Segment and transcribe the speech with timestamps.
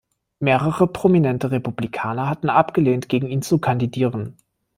[0.39, 4.35] Mehrere prominente Republikaner hatten abgelehnt, gegen ihn zu kandidieren.